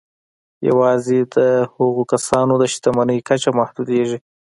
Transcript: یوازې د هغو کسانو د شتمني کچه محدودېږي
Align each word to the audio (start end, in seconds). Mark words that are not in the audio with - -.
یوازې 0.69 1.17
د 1.35 1.37
هغو 1.73 2.03
کسانو 2.11 2.53
د 2.61 2.63
شتمني 2.73 3.17
کچه 3.27 3.49
محدودېږي 3.59 4.17